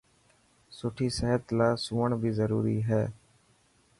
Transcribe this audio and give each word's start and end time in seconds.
سٺي 0.77 1.07
صحت 1.17 1.43
لاءِ 1.57 1.73
سوڻ 1.85 2.07
بي 2.21 2.31
ضروري 2.39 2.77
هي. 2.89 3.03